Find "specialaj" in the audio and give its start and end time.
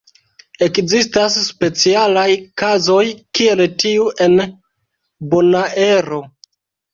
1.49-2.23